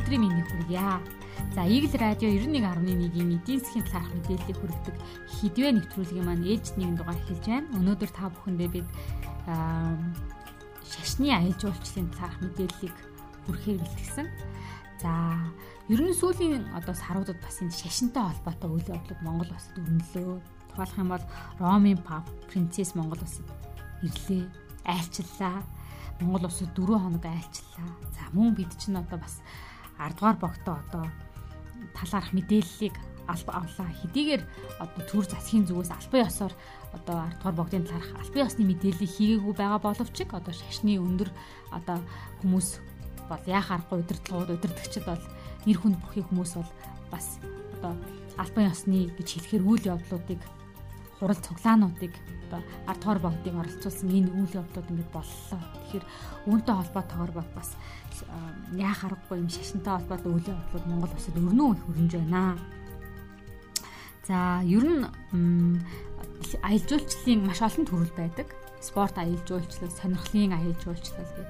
[0.00, 1.00] та бүхэндээ энэ өдрийн мэндийг хүргье.
[1.54, 4.96] За Eagle Radio 91.1-ийн эдийн засгийн талаарх мэдээллийг хүргэдэг
[5.28, 7.68] хідвэ нэвтрүүлгийн маань ээлжид нэгэн дугаар эхэлж байна.
[7.76, 8.88] Өнөөдөр та бүхэндээ бид
[10.88, 12.96] шашны аялал жуулчлалын талаарх мэдээллийг
[13.44, 14.26] хүргэхээр бэлтгэсэн.
[15.00, 15.12] За
[15.88, 20.40] ер нь сүүлийн одоо саруудад бас энэ шашинтай холбоотой үйл явдлууд Монгол улсад өрнөлөө.
[20.70, 21.24] Тухайлх юм бол
[21.60, 23.48] Ромын пап принцесс Монгол улсад
[24.04, 24.44] ирлээ,
[24.84, 25.64] айлчлаа
[26.20, 27.88] Монгол улсад 4 хоног айлчлаа.
[28.12, 29.40] За мөн бид чинь одоо бас
[30.00, 31.04] 10 дугаар богтоо одоо
[31.92, 32.96] талаарх мэдээллийг
[33.30, 33.90] авлаа.
[34.02, 34.42] Хэдийгээр
[34.80, 36.54] одоо төр засгийн зүгээс албан ёсоор
[36.96, 41.30] одоо 10 дугаар богдын талаарх албан ёсны мэдээллийг хийгээгүй байгаа боловч одоо шашны өндөр
[41.70, 41.98] одоо
[42.42, 42.68] хүмүүс
[43.30, 45.22] бол яах аргагүй удирдлагууд удирдагчид бол
[45.66, 46.70] нэр хүнд бүхий хүмүүс бол
[47.12, 47.38] бас
[47.78, 47.94] одоо
[48.34, 50.40] албан ёсны гэж хэлэхэр үйл явдлуудыг
[51.20, 52.16] хурал цуглаануудыг
[52.48, 55.60] одоо 10 дугаар богдыг оролцуулсан энэ үйл явдлууд ингээд боллоо.
[55.84, 56.04] Тэгэхээр
[56.48, 57.70] үүнтэй холбоотойгоор бас
[58.74, 62.58] яах аргагүй юм шашинтай холбоотой үйл явдлууд Монгол улсад өрнөө их хөрөмж байна.
[64.26, 65.04] За ер нь
[66.64, 68.48] аялал жуулчлалын маш олон төрөл байдаг.
[68.80, 71.48] Спорт аялал жуулчлал, сонирхлын аялал жуулчлал гэдэг.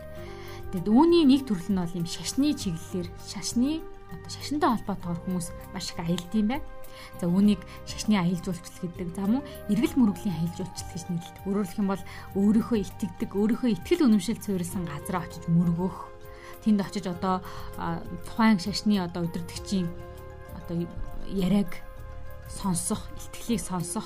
[0.74, 3.80] Тэгэд үүний нэг төрөл нь бол юм шашны чиглэлээр шашны
[4.12, 6.66] одоо шашинтай холбоотойгоор хүмүүс маш их аялд юм байна.
[7.20, 9.14] За үүнийг шашны аялал жуулчлал гэдэг.
[9.16, 11.44] За мөн эргэл мөрөглийн аялал жуулчлал гэж нэрлэдэг.
[11.47, 12.03] Өөрөөр хэлэх юм бол
[12.36, 15.98] өөрийнхөө итгэдэг, өөрийнхөө итгэл үнэмшил суурилсан газараа очиж мөргөх.
[16.64, 17.41] Тэнд очиж одоо
[18.28, 19.88] тухайн шашны одоо удирдгчийн
[20.61, 20.77] одоо
[21.31, 21.72] яриаг
[22.50, 24.05] сонсох, итгэлийг сонсох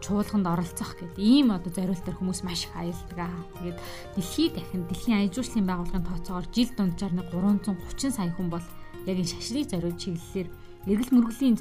[0.00, 3.44] чуулганд оролцох гэдэг ийм одоо зориултаар хүмүүс маш их аялдаг аа.
[3.60, 3.78] Тэгээд
[4.16, 8.64] дэлхийд дахин дэлхийн аян жуулчлалын байгууллагын тооцоогоор жил дунджаар нэг 330 сая хүн бол
[9.06, 10.48] яг энэ шашныг зориулж чиглэлээр
[10.88, 11.56] эргэл мөргөлийн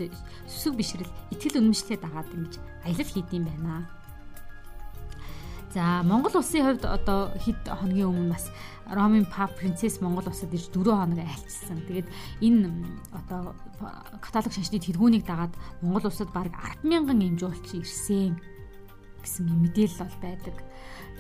[0.48, 2.54] сүсэг бишрэл итгэл үнэмшлээ дагаад ингэж
[2.88, 3.88] аялал хийдэм байна.
[5.74, 8.50] За Монгол улсын хувьд одоо хэд хоногийн өмнө бас
[8.90, 11.78] Ромын пап принцесс Монгол улсад ирж 4 хоног айлчсан.
[11.86, 12.10] Тэгээд
[12.42, 12.74] энэ
[13.14, 13.54] одоо
[14.18, 15.54] католик шашны тэргүүнийг дагаад
[15.86, 18.34] Монгол улсад бараг 100000 эмжүүлч ирсэн
[19.22, 20.56] гэсэн мэдээлэл бол байдаг.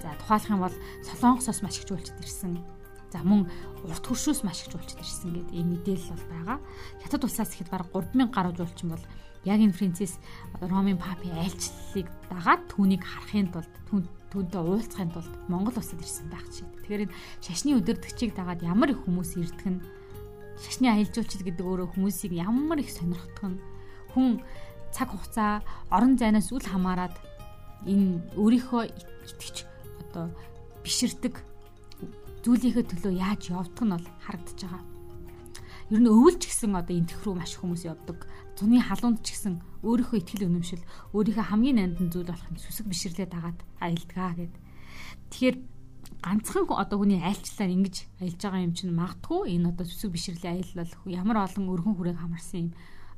[0.01, 2.57] За тухайлах юм бол Солонгосоос маш их жуулчд ирсэн
[3.09, 3.49] За мөн
[3.89, 6.57] урт хөршөөс маш их жуулчд ирсэн гэдэг ийм мэдээлэл бол байгаа.
[7.01, 9.05] Хятад улсаас ихэд бараг 3000 гаруй жуулчин бол
[9.45, 10.21] яг энэ принцесс
[10.61, 13.71] Ромын папи айлчлалыг дагаад түүнийг харахын тулд
[14.29, 16.69] түүнтэй уулзахын тулд Монгол улсад ирсэн байх чинь.
[16.85, 19.81] Тэгэхээр энэ шашны өдөртөгчийг дагаад ямар их хүмүүс ирдэг нь
[20.61, 23.61] шашны аялал жуулчид гэдэг өөрөө хүмүүсийг ямар их сонирхдог нь
[24.13, 24.43] хүн
[24.93, 27.13] цаг хугацаа орон зайнаас үл хамааран
[27.87, 29.65] энэ өөрийнхөө итгэж
[30.03, 30.29] одоо
[30.83, 31.48] биширдэг
[32.43, 34.83] зүйлийнхээ төлөө яаж явдаг нь бол харагдаж байгаа.
[35.89, 38.29] Ер нь өвөлч гэсэн одоо энтэх рүү маш хүмүүс явдаг.
[38.53, 40.83] Зуны халуунд ч гэсэн өөрийнхөө ихтгэл өнөмшил,
[41.17, 44.53] өөрийнхөө хамгийн нандин зүйл болох юм сүсэг бишрлээ дагаад аялдгаа гэд.
[45.33, 45.57] Тэгэхээр
[46.21, 50.83] ганцхан одоо хүний айлчлаар ингэж аялж байгаа юм чинь магтгүй энэ одоо сүсэг бишрэлийн аялал
[50.83, 52.69] бол ямар олон өргөн хүрээг хамарсан юм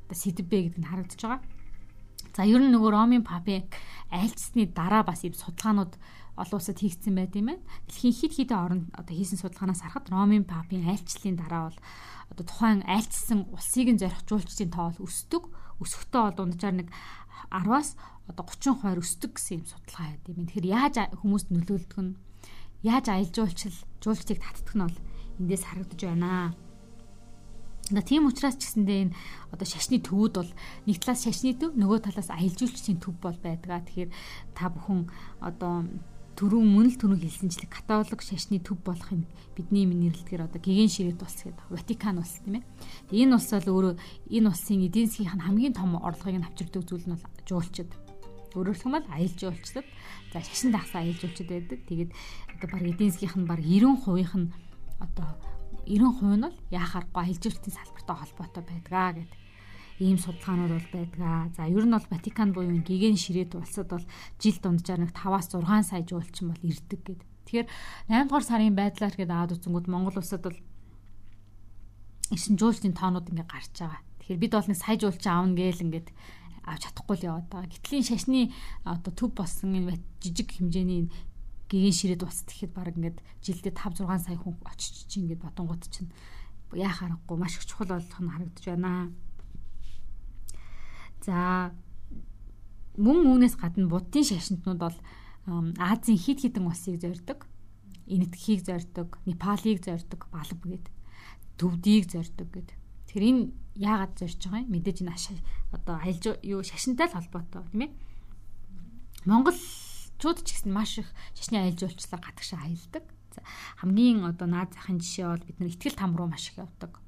[0.06, 1.42] одоо сэдв бэ гэдэг нь харагдаж байгаа.
[2.32, 3.66] За ер нь нөгөө Ромын папи
[4.08, 5.92] айлцсны дараа бас ийм судалгаанууд
[6.36, 7.64] олон улсад хийгдсэн байт юм байна.
[7.88, 11.78] Дэлхийн хид хидэн оронд одоо хийсэн судалгаанаас харахад Ромын папын айлчлалын дараа бол
[12.32, 15.44] одоо тухайн айлчсан улсыг нь зорих жуулчдын тоо бол өсдөг.
[15.82, 16.88] Өсөхдөө бол дунджаар нэг
[17.52, 17.96] 10-аас
[18.30, 20.46] одоо 30% өсдөг гэсэн юм судалгаа байд юм.
[20.48, 22.16] Тэгэхээр яаж хүмүүст нөлөөлдөг нь
[22.82, 24.98] яаж аялал жуулчил жуулчдыг татдаг нь бол
[25.38, 26.56] эндээс харагдаж байна.
[27.92, 29.16] Тэгээ тийм учраас ч гэсэндээ энэ
[29.52, 30.52] одоо шашны төвүүд бол
[30.86, 33.82] нэг талаас шашны төв нөгөө талаас аялал жуулчдын төв бол байдгаа.
[33.84, 34.10] Тэгэхээр
[34.54, 35.10] та бүхэн
[35.42, 35.84] одоо
[36.38, 41.20] түрүүн мөн л түрүү хэлсэнчлэг католик шашны төв болох юм бидний нэрлэлтгээр одоо гэгэн ширэт
[41.20, 42.64] улс гэдэг Ватикан улс тийм ээ.
[43.12, 43.94] Энэ улс бол өөрөө
[44.32, 47.90] энэ улсын эдийн засгийн хамгийн том орлогыг нь авчирдаг зүйл нь бол жуулчд.
[48.56, 49.88] Өөрөөр хэлбэл аялал жуулчлал
[50.32, 51.78] за шашин дагсаа аялал жуулчд байдаг.
[51.84, 52.10] Тэгээд
[52.56, 54.52] одоо баг эдийн засгийнх нь баг 90% нь
[55.04, 55.28] одоо
[55.84, 59.41] 90% нь бол яхааргүй аялал жуулчлалын салбартай холбоотой байдгаа гэдэг
[60.00, 61.50] ийм судалгаанууд бол байдгаа.
[61.56, 64.04] За ер нь бол Ватикан буюу гигэн ширээд улсад бол
[64.40, 67.20] жил дунджаар нэг 5-аас 6 сая жуулчин бол ирдэг гэд.
[67.48, 67.68] Тэгэхээр
[68.08, 70.58] 8 дугаар сарын байдлаар гээд аваад үзэнгүүт Монгол улсад бол
[72.32, 74.00] ирсэн жуулчдын тоонууд ингээ гарч байгаа.
[74.22, 76.08] Тэгэхээр бид бол нэг сая жуулчин аавна гээл ингээд
[76.64, 77.68] авч чадахгүй л яваад байгаа.
[77.68, 78.40] Гитлийн шашны
[78.86, 81.10] одоо төв болсон энэ жижиг хэмжээний
[81.68, 85.82] гэгэн ширээд ус тэгэхэд баг ингээд жилдээ 5 6 сая хүн очиж чинь ингээд бодонгууд
[85.90, 86.10] чинь
[86.72, 89.12] яах аргагүй маш их чухал болох нь харагдаж байна.
[91.22, 91.70] За
[92.98, 94.98] мөн үүнээс гадна буддын шашинтнууд бол
[95.78, 97.46] Азийн хид хідэн улсыг зорддог.
[98.06, 100.86] Энэтхийг зорддог, Непалыг зорддог, Балб гэд.
[101.58, 102.70] Төвдийг зорддог гэд.
[103.06, 103.42] Тэр энэ
[103.78, 104.70] яагаад зорж байгаа юм?
[104.74, 105.14] Мэдээж энэ
[105.70, 107.90] одоо айлж юу шашинтай л холбоотой тийм ээ.
[109.24, 111.08] Монголчууд ч гэсэн маш их
[111.38, 113.06] шашны айлж уулчлаа гадагшаа аялдаг.
[113.80, 117.00] хамгийн одоо наад захын жишээ бол бид нар ихтгэл там руу маш их явдаг.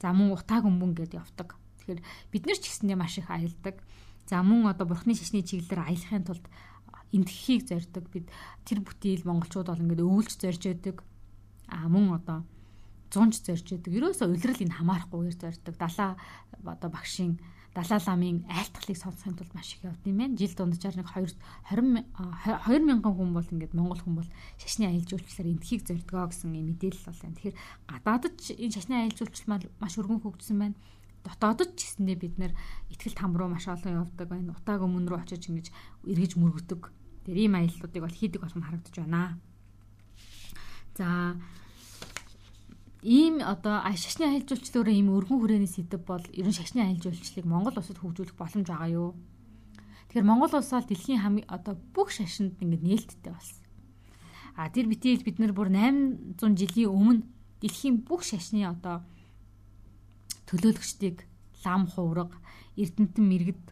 [0.00, 1.54] За мөн утаа гүмбүн гэдээ явдаг.
[1.86, 2.02] Тэгэхээр
[2.34, 3.78] бид нар ч гэсэндээ маш их аялдаг.
[4.26, 6.44] За мөн одоо бурхны шашны чиглэлээр аялахын тулд
[7.14, 8.10] эндхийг зорддог.
[8.10, 8.26] Бид
[8.66, 11.06] тэр бүтээл монголчууд бол ингээд өвөлж зорж яадаг.
[11.70, 12.42] А мөн одоо
[13.14, 13.94] зунж зорж яадаг.
[13.94, 15.74] Ерөөсөө улирал энэ хамаарахгүйгээр зорддог.
[15.78, 16.18] Далаа
[16.66, 17.38] одоо багшийн
[17.76, 20.36] Далай ламын айлтгалыг сонсохын тулд маш их явд юм байна.
[20.40, 21.36] Жил дунджаар нэг 2
[21.68, 22.08] 20
[22.64, 27.04] 2000 хүн бол ингээд Монгол хүн бол шашны аялал жуулчлалаар эндхийг зордгоо гэсэн юм мэдээлэл
[27.04, 27.36] бол байна.
[27.36, 27.56] Тэгэхээр
[28.00, 30.76] гадаадд энэ шашны аялал жуулчлал маш өргөн хөгжсөн байна.
[31.26, 32.52] Дотоодд ч гэсэндээ бид нэр
[32.94, 34.54] ихтгэл там руу маш олон явдаг байна.
[34.54, 35.74] Утааг өмнө рүү очиж ингэж
[36.06, 36.82] эргэж мөргөдөг.
[37.26, 39.42] Тэр ийм аяллуудыг бол хийдэг болох нь харагдаж байна.
[40.94, 41.34] За
[43.02, 47.46] ийм одоо шашны аялал жуулчлалаараа ийм өргөн хүрээний сэдв бол ер нь шашны аялал жуулчлалыг
[47.46, 49.10] Монгол улсад хөгжүүлэх боломж байгаа юу?
[50.08, 53.66] Тэгэхээр Монгол улс бол дэлхийн хамгийн одоо бүх шашинд ингээд нээлттэй болсон.
[54.56, 57.22] А тэр битэл бид нар бүр 800 жилийн өмнө
[57.60, 59.04] дэлхийн бүх шашны одоо
[60.46, 61.26] төлөөлөгчдийг
[61.64, 62.32] лам хувраг,
[62.76, 63.66] Эрдэнтэн мэрэгд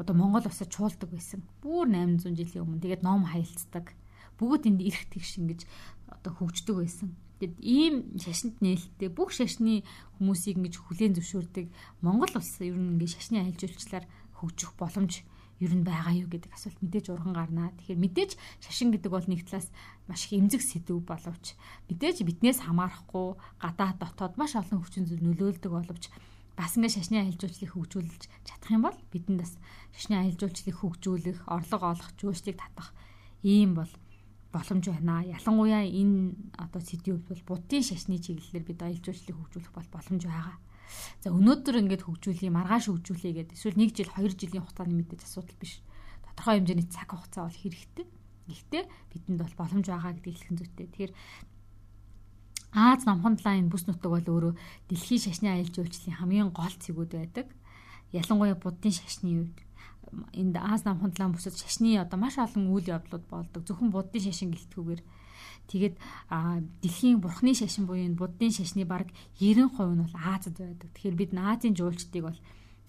[0.00, 1.44] одоо Монгол улсад чуулдаг байсан.
[1.60, 3.92] Бүр 800 жилийн өмнө тэгээд ном хаялцдаг.
[4.40, 5.68] Бүгд энд эрх тэгш ингэж
[6.08, 7.12] одоо хөгждөг байсан.
[7.40, 9.84] Тэгэд ийм шашинд нээлттэй бүх шашны
[10.20, 11.72] хүмүүсийг ингэж хүлээн зөвшөөрдөг
[12.04, 14.04] Монгол улс ер нь ингэ шашны айлжуулчлаар
[14.40, 15.24] хөгжих боломж
[15.60, 17.68] ер нь байгаа юу гэдэг асуулт мэдээж урган гарнаа.
[17.76, 18.30] Тэгэхээр мэдээж
[18.64, 19.68] шашин гэдэг бол нэг талаас
[20.08, 21.54] маш их эмзэг сэдв боловч
[21.92, 23.28] мэдээж биднээс хамаарахгүй
[23.60, 26.08] гадаа дотоод маш олон хүчин зүйл нөлөөлдөг боловч
[26.56, 29.52] бас ингэ шашны аялжуулчлалыг хөгжүүлж чадах юм бол бидэнд бас
[29.96, 32.92] шашны аялжуулчлалыг хөгжүүлэх, орлого олох, жөөслийг татах
[33.40, 33.88] ийм бол
[34.52, 35.22] боломж байна.
[35.24, 40.56] Ялангуяа энэ одоо сэдвүүд бол буддын шашны чиглэлээр бид аялал жуулчлалыг хөгжүүлэх бол боломж байгаа.
[41.20, 45.58] За өнөөдөр ингээд хөгжүүлээ, маргааш хөгжүүлээ гэдэг эсвэл 1 жил, 2 жилийн хугацааны мэдээж асуудал
[45.60, 45.82] биш.
[46.24, 48.06] Тодорхой хэмжээний цаг хугацаа бол хэрэгтэй.
[48.50, 50.86] Гэхдээ бидэнд бол боломж байгаа гэдгийг хэлхэн зүйтэй.
[50.90, 51.12] Тэгэхээр
[52.70, 54.54] Аз номхон талаа энэ бүс нутаг бол өөрөө
[54.86, 57.46] дэлхийн шашны аялал жуулчлалын хамгийн гол цэгүүд байдаг.
[58.14, 59.58] Ялангуяа буддын шашны үед
[60.34, 63.66] энд Аз нам хундлаан бүсэд шашны одоо маш олон үйл явдлууд болдог.
[63.66, 65.02] Зөвхөн буддын шашин гэлтгүүгээр
[65.70, 65.96] тэгээд
[66.82, 69.06] дэлхийн бурхны шашин буюу энэ буддын шашны баг
[69.38, 70.90] 90% нь бол Азад байдаг.
[70.90, 72.38] Тэгэхээр бид Азийн жуулчдыг бол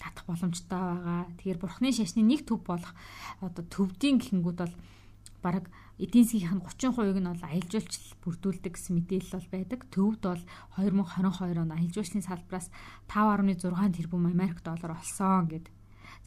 [0.01, 1.29] татах боломжтой байгаа.
[1.37, 2.91] Тэгэхээр бурхны шашны нэг төв болох
[3.39, 4.75] одоо төвдийн гихэнгүүд бол
[5.45, 5.69] бараг
[6.01, 9.79] эдийн засгийн 30% нь бол аялал жуулчлал бүрдүүлдэг гэсэн мэдээлэл бол байдаг.
[9.93, 10.43] Төвд бол
[10.81, 12.67] 2022 он аялал жуулчлалын салбараас
[13.05, 15.73] 5.6 тэрбум Америк доллар олсон гэдэг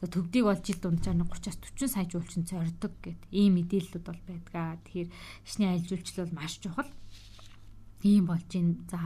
[0.01, 4.75] За төвдийг бол жил дунджаар 30-аас 40 сая жуулчин зорддог гэд ийм мэдээллүүд бол байдгаа.
[4.83, 5.09] Тэгэхээр
[5.47, 6.91] шний аялжуулчлал бол маш чухал.
[8.03, 8.75] Ийм болж байна.
[8.91, 8.99] За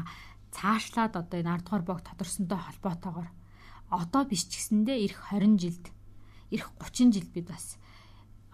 [0.49, 3.29] цаашлаад одоо энэ 10 дугаар бог тодорсонтой холбоотойгоор
[3.93, 5.85] одоо биш ч гэсэндээ эх 20 жилд
[6.49, 7.77] эх 30 жилд бид бас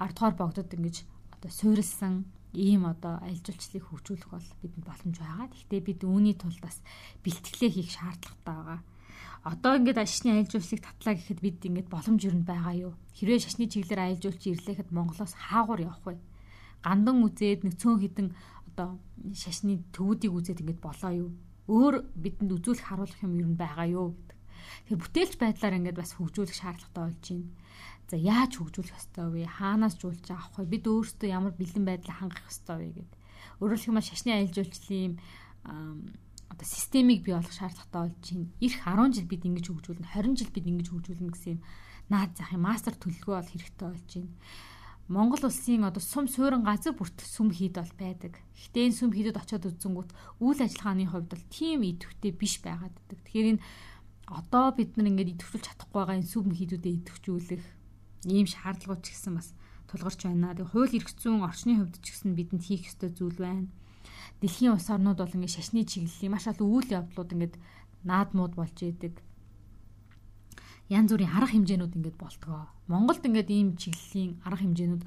[0.04, 1.08] 10 дугаар богдод ингэж
[1.40, 5.48] одоо суурилсан ийм одоо аялжуулчлалыг хөгжүүлэх бол бидэнд боломж байгаа.
[5.56, 6.84] Гэхдээ бид үүний тулд бас
[7.24, 8.80] бэлтгэлээ хийх шаардлагатай байгаа
[9.46, 12.94] одоо ингээд шашны аялал жуулчлалыг татлаа гэхэд бид ингээд боломж юу байгаа юу?
[13.14, 16.18] Хэрвээ шашны чиглэлээр аялал жуулч ирлээхэд Монголоос хаагур явах вэ?
[16.82, 18.30] Гандан үзээд нэг цөөн хідэн
[18.74, 18.98] одоо
[19.38, 21.30] шашны төвүүдийг үзээд ингээд болоо юу?
[21.70, 24.38] Өөр бидэнд үзүүлэх харуулах юм юу байгаа юу гэдэг.
[24.90, 27.54] Тэгэхээр бүтээлч байдлаар ингээд бас хөгжүүлэх шаардлагатай болж байна.
[28.10, 29.46] За яаж хөгжүүлэх ёстой вэ?
[29.46, 30.74] Хаанаас жуулж авах вэ?
[30.74, 33.18] Бид өөрсдөө ямар бэлэн байдлаа хангах ёстой вэ гэдэг.
[33.62, 35.14] Өөрөөр хэлбэл шашны аялал жуулчлалын
[36.56, 38.48] одоо системийг бий болгох шаардлагатай болж байна.
[38.64, 41.62] Ирэх 10 жил бид ингэж хөгжүүлнэ, 20 жил бид ингэж хөгжүүлнэ гэсэн юм
[42.08, 44.34] наад зах юм мастер төлөвлөгөө бол хэрэгтэй болж байна.
[45.06, 48.40] Монгол улсын одоо сум суурин газар бүрт сүм хийд бол байдаг.
[48.56, 53.20] Гэхдээ энэ сүм хийдэд очиод үзэнгүүт үйл ажиллагааны хувьд бол тийм идэвхтэй биш байгаад байдаг.
[53.22, 53.64] Тэгэхээр энэ
[54.26, 57.66] одоо бид нар ингээд идэвхжүүлж чадахгүй байгаа энэ сүм хийдүүдэд идэвхжүүлэх
[58.34, 59.54] ийм шаардлагууд ч гэсэн бас
[59.86, 60.58] тулгарч байна.
[60.58, 63.70] Тэгээ хууль эрх зүйн орчны хувьд ч гэсэн бидэнд хийх ёстой зүйл байна
[64.46, 67.56] дэлхийн улс орнууд бол ингээд шашны чиглэлийн маш олон үйл явдлууд ингээд
[68.06, 69.18] наадмууд болж идэг.
[70.94, 72.70] Янз бүрийн арга хэмжээнүүд ингээд болтгоо.
[72.86, 75.04] Монголд ингээд ийм чиглэлийн арга хэмжээнүүд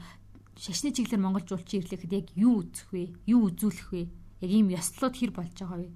[0.59, 3.15] шашны чиглэлээр монгол жуулчин ирлэхэд яг юу үзэх вэ?
[3.31, 4.03] Юу үзүүлэх вэ?
[4.43, 5.95] Яг ийм ёслолууд хэр болж байгаа вэ?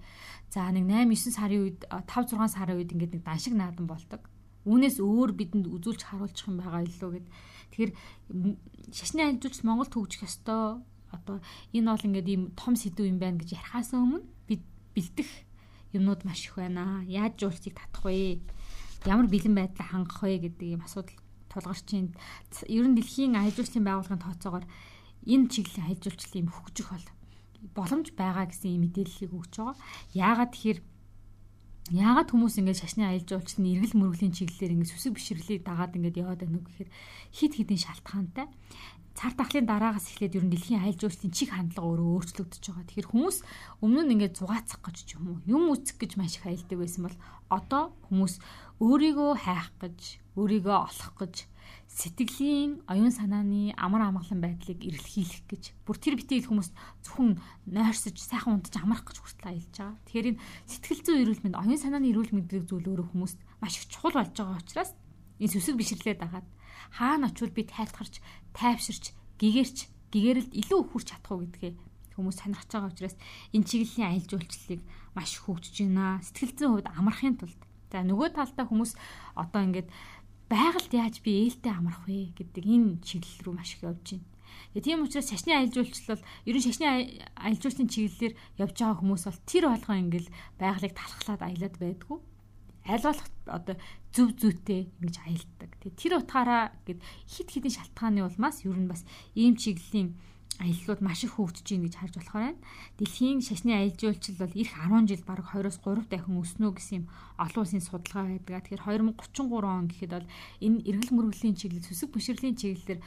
[0.54, 4.22] За нэг 8 9 сарын үед 5 6 сарын үед ингээд нэг даншиг наадам болдог.
[4.62, 7.26] Үүнээс өөр бидэнд үзүүлж харуулчих юм байгаа илүү гэд.
[7.75, 7.92] Тэгэхээр
[8.94, 10.78] шашны ажилч Монголд хөгжих ёстой
[11.12, 11.38] одоо
[11.76, 14.62] энэ бол ингээд ийм том сэдв юм байна гэж ярихаас өмнө бид
[14.97, 15.31] бэлдэх
[15.92, 17.04] юмнууд маш их байна.
[17.07, 18.40] Яаж жуулчдыг татах вэ?
[19.04, 21.16] Ямар бэлэн байдлаа хангах вэ гэдэг ийм асуудал
[21.52, 22.16] тулгарч байна.
[22.69, 24.66] Ер нь дэлхийн аялал жуулчлалын байгууллагын тооцоогоор
[25.28, 27.07] энэ чиглэлийн аялал жуулчлал юм хөгжих бол
[27.76, 29.76] боломж байгаа гэсэн ийм мэдээллийг өгч байгаа.
[30.16, 30.81] Яагаад тэгэхээр
[31.90, 36.40] Яагаад хүмүүс ингэж шашны аялал жуулчлалын эргэл мөрөглийн чиглэлээр ингэж сүсэг бишрэглийг дагаад ингэж яваад
[36.46, 36.90] байна уу гэхээр
[37.34, 38.46] хид хідэн шалтгаантай
[39.18, 42.86] цар тахлын дараагаас эхлээд ер нь дэлхийн аялал жуулчлалын чиг хандлага өөрөө өөрчлөгдөж байгаа.
[42.88, 43.36] Тэгэхээр хүмүүс
[43.84, 47.02] өмнө нь ингээд зугаацах гэж ч юм уу, юм үзэх гэж маш их аялдаг байсан
[47.04, 47.18] бол
[47.52, 48.34] одоо хүмүүс
[48.80, 49.98] өөрийгөө хайх гэж,
[50.38, 51.34] өөрийгөө олох гэж
[51.92, 56.72] сэтгэлийн оюун санааны амар амгалан байдлыг эрэлхийлэх гэж бүр тэр битэл хүмүүс
[57.04, 57.36] зөвхөн
[57.68, 60.00] нойрсож сайхан унтаж амрах гэж хүртэл аялж байгаа.
[60.08, 60.40] Тэгэхээр энэ
[60.72, 64.16] сэтгэл зүйн эрүүл мэнд, оюун санааны эрүүл мэнд гэдэг зүйл өөрөө хүмүүст маш их чухал
[64.16, 64.90] болж байгаа учраас
[65.36, 66.48] энэ сүсэг бишрлээ дагаад
[66.96, 68.24] хаана очивол би тайлтгарч,
[68.56, 69.04] тайвширч,
[69.36, 69.76] гэгэрч,
[70.12, 71.72] гэгэрэлд илүү хүрч чадах уу гэдгээ
[72.16, 73.16] хүмүүс сонирхож байгаа учраас
[73.56, 74.82] энэ чиглэлийн аялал жуулчлалыг
[75.16, 76.20] маш хөгжиж байна.
[76.20, 77.60] Сэтгэл зүйн хувьд амрахын тулд.
[77.92, 78.92] За нөгөө талдаа хүмүүс
[79.36, 79.88] одоо ингээд
[80.52, 84.28] байгальд яаж би ээлтэй амрах вэ гэдэг энэ чиглэл рүү маш их явж байна.
[84.76, 89.25] Тэгээ тийм учраас шашны аялал жуулчлал ер нь шашны аялал жуулчлалын чиглэлээр явж байгаа хүмүүс
[89.25, 90.30] бол тэр болгоо ингээл
[90.61, 92.18] байгалыг талхлаад аялаад байдгүй.
[92.82, 93.76] Аль болох одоо
[94.12, 95.71] зөв зүйтэй ингэж аялдаг.
[95.80, 99.06] Тэгээ тэр утгаараа гэд хит хитэн шалтгааны улмаас ер нь бас
[99.38, 100.18] ийм чиглэлийн
[100.61, 102.61] аяллууд маш их хөгжиж байна гэж харж болохоор байна.
[102.99, 107.06] Дэлхийн шашны аялал жуулчлал бол эх 10 жил бараг 2-оос 3 дахин өснө гэсэн юм
[107.40, 108.68] олон улсын судалгаа байдаг.
[108.68, 108.85] Тэгэхээр
[109.16, 110.28] 2033 он гэхэд бол
[110.61, 113.00] энэ эргэл мөргөлийн чиглэл, сүсэг бишрэлийн чиглэлээр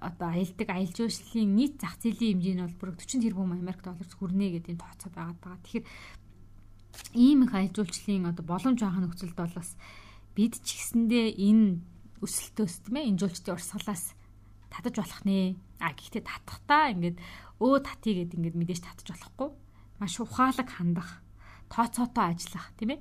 [0.00, 4.12] одоо аялдаг аялал жуулчлалын нийт зах зээлийн хэмжээ нь бол бүр 40 тэрбум Америк долларт
[4.14, 5.58] хүрнэ гэдэг энэ тооцоо байгаа.
[5.60, 5.86] Тэгэхээр
[7.18, 9.70] ийм их аялал жуулчлалын одоо боломж байгаа нөхцөлд бол бас
[10.32, 11.82] бид ч гэсэндээ энэ
[12.22, 14.04] өсөлтөөс тийм ээ энэ жуулчдын урсгалаас
[14.72, 17.22] татаж болох нэ А гэхдээ татахтаа ингээд
[17.62, 19.50] өө татъя гэд ингээд мэдээж татаж болохгүй.
[20.02, 21.22] Маш ухаалаг хандах,
[21.70, 23.00] тооцоотой ажиллах тийм ээ.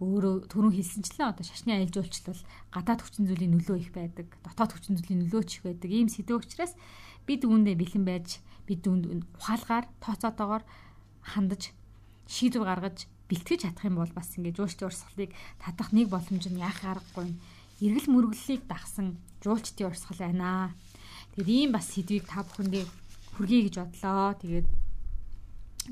[0.00, 2.40] Өөрөө түрүүн хэлсэнчлэн одоо шашны аялал жуулчлал
[2.72, 5.90] гадаад хүчин зүйлийн нөлөө их байдаг, дотоод хүчин зүйлийн нөлөө ч их байдаг.
[5.92, 6.72] Ийм сэдв учраас
[7.28, 9.04] бид үүндээ бэлэн байж, бид үүнд
[9.36, 10.64] ухаалгаар, тооцоотойгоор
[11.28, 11.74] хандаж,
[12.30, 16.78] шийдвэр гаргаж бэлтгэж чадах юм бол бас ингээд жуулчдын урсгалыг татах нэг боломж нь яах
[16.86, 17.34] аргагүй.
[17.82, 20.72] Эргэл мөрөглөлийг дагсан жуулчдын урсгал байна.
[21.38, 22.82] Тэгээд ийм бас сэдвийг та бүхэндээ
[23.38, 24.34] хүргэе гэж бодлоо.
[24.42, 24.66] Тэгээд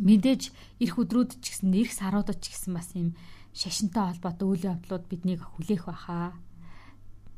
[0.02, 0.42] мэдээж
[0.82, 3.14] эрх өдрүүд ч гэсэн эрх саруудад ч гэсэн бас ийм
[3.54, 6.34] шашинтай холбоотой үйл явдлууд биднийг хүлээх баха.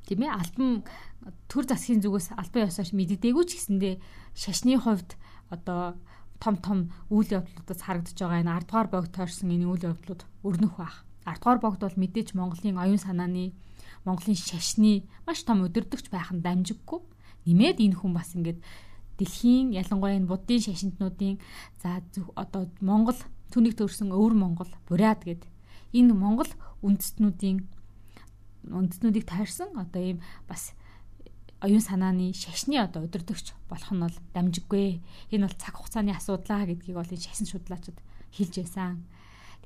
[0.09, 0.89] Тийм ээ альбом
[1.53, 4.01] төр засгийн зүгээс албан ёсооч мэддэггүй ч гэсэндээ
[4.33, 5.13] шашны хувьд
[5.53, 6.01] одоо
[6.41, 6.79] том том
[7.13, 11.05] үйл явдлуудаас харагдаж байгаа энэ 10 дугаар богд тойрсон энэ үйл явдлууд өрнөх бах.
[11.29, 13.53] 10 дугаар богд бол мэдээж Монголын оюун санааны
[14.09, 17.05] Монголын шашны маш том өдөрдөгч байх нь дамжиггүй
[17.49, 18.61] нэмээд энэ хүн бас ингээд
[19.19, 21.41] дэлхийн ялангуяа энэ буддын шашинтнуудын
[21.81, 22.05] за
[22.37, 23.19] одоо Монгол
[23.51, 25.43] түүнийг төрсэн өвөр Монгол буряд гэд
[25.97, 26.51] энэ Монгол
[26.85, 27.65] үндэстнүүдийн
[28.69, 30.77] үндэстнүүдийг тайрсан одоо ийм бас
[31.61, 35.03] оюун санааны шашны одоо удирдахч болох нь бол дамжиггүй.
[35.35, 37.99] Энэ бол цаг хугацааны асуудлаа гэдгийг бол энэ шашин шудлаачид
[38.31, 39.03] хэлж байсан.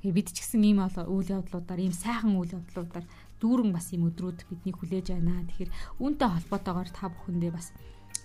[0.01, 3.05] Тэгээ бид ч гэсэн ийм үйл явдлуудаар ийм сайхан үйл явдлуудаар
[3.43, 5.43] дүүрэн бас юм өдрүүд бидний хүлээж байна.
[5.51, 7.75] Тэгэхээр үүнтэй холбоотойгоор та бүхэндээ бас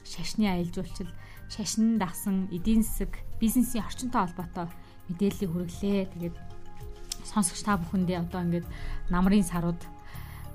[0.07, 1.11] шашны аялал жуулчил,
[1.51, 4.71] шашин дагсан эдийн засаг, бизнесийн орчинтой холбоотой
[5.11, 6.07] мэдээллийг хүргэлээ.
[6.15, 6.37] Тэгээд
[7.27, 8.67] сонсогч та бүхэндээ одоо ингээд
[9.11, 9.83] намрын сарууд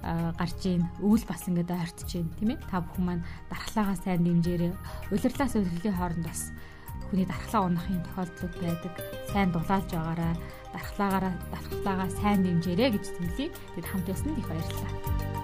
[0.03, 4.73] гарч ийн өвөл бас ингээд ойртож ийн тийм ээ та бүхэн маань дархлаагаа сайн дэмжээрэй
[5.15, 6.51] удирлаас удирлын хооронд бас
[7.07, 8.93] хүний дархлаа унахын тохиолдлууд байдаг
[9.31, 10.35] сайн дулаалж байгаараа
[10.73, 13.47] дархлаагаараа дархлаагаа сайн дэмжээрэй гэж зөвлөе.
[13.75, 15.42] Бид хамт ясанд их баярлалаа.